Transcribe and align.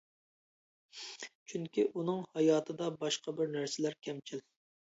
چۈنكى 1.53 1.85
ئۇنىڭ 1.89 2.25
ھاياتىدا 2.31 2.89
باشقا 3.05 3.37
بىر 3.41 3.55
نەرسىلەر 3.59 3.99
كەمچىل. 4.09 4.47